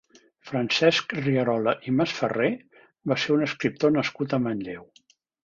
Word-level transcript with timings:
Francesc 0.51 1.11
Rierola 1.17 1.73
i 1.91 1.93
Masferrer 1.97 2.49
va 3.13 3.19
ser 3.27 3.37
un 3.37 3.45
escriptor 3.49 3.95
nascut 3.99 4.35
a 4.35 4.43
Manlleu. 4.49 4.83